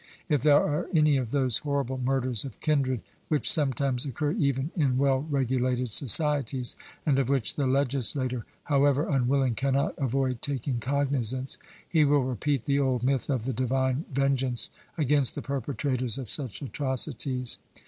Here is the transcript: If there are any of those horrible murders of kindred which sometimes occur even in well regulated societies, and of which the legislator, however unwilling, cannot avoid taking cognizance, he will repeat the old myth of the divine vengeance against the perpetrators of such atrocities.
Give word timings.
If 0.29 0.41
there 0.41 0.57
are 0.59 0.87
any 0.95 1.15
of 1.17 1.29
those 1.29 1.59
horrible 1.59 1.99
murders 1.99 2.43
of 2.43 2.59
kindred 2.59 3.03
which 3.27 3.51
sometimes 3.51 4.03
occur 4.03 4.31
even 4.31 4.71
in 4.75 4.97
well 4.97 5.27
regulated 5.29 5.91
societies, 5.91 6.75
and 7.05 7.19
of 7.19 7.29
which 7.29 7.53
the 7.53 7.67
legislator, 7.67 8.43
however 8.63 9.07
unwilling, 9.07 9.53
cannot 9.53 9.93
avoid 9.99 10.41
taking 10.41 10.79
cognizance, 10.79 11.59
he 11.87 12.03
will 12.03 12.23
repeat 12.23 12.65
the 12.65 12.79
old 12.79 13.03
myth 13.03 13.29
of 13.29 13.45
the 13.45 13.53
divine 13.53 14.05
vengeance 14.11 14.71
against 14.97 15.35
the 15.35 15.43
perpetrators 15.43 16.17
of 16.17 16.31
such 16.31 16.63
atrocities. 16.63 17.59